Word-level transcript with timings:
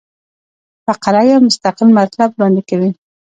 فقره 0.85 1.21
یو 1.31 1.39
مستقل 1.47 1.89
مطلب 1.99 2.29
وړاندي 2.33 2.63
کوي. 2.69 2.89